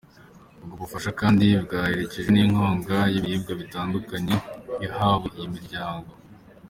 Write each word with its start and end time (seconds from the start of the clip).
Ubwo 0.63 0.75
bufasha 0.81 1.09
kandi 1.21 1.45
bwaherejekwe 1.65 2.29
n’inkunga 2.33 2.97
y’ibiribwa 3.13 3.53
bitandukanye 3.61 4.35
yahawe 4.83 5.27
iyi 5.37 5.49
miryango. 5.55 6.09